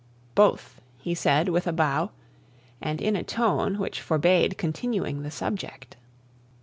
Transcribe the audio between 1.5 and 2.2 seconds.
a bow,